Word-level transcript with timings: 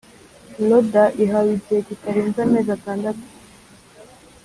Loda 0.69 1.03
ihawe 1.23 1.49
igihe 1.57 1.79
kitarenze 1.87 2.39
amezi 2.45 2.69
atandatu 2.77 3.25